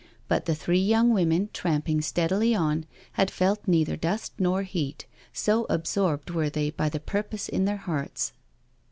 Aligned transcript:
But 0.27 0.45
the 0.45 0.55
three 0.55 0.79
young 0.81 1.13
women 1.13 1.51
tramping 1.53 2.01
steadily 2.01 2.55
on 2.55 2.87
had 3.11 3.29
felt 3.29 3.67
neither 3.67 3.95
dust 3.95 4.33
nor 4.39 4.63
heat, 4.63 5.05
so 5.31 5.67
absorbed 5.69 6.31
were 6.31 6.49
they, 6.49 6.71
by 6.71 6.89
the 6.89 6.99
purpose 6.99 7.47
in 7.47 7.65
their 7.65 7.77
hearts. 7.77 8.33